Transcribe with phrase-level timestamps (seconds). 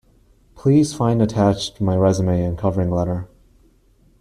[0.55, 3.27] Please find attached my resume and covering letter.